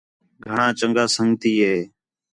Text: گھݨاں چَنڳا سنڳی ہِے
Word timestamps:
گھݨاں 0.45 0.71
چَنڳا 0.79 1.05
سنڳی 1.15 1.53
ہِے 1.63 1.77